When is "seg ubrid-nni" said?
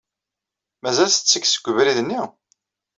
1.47-2.21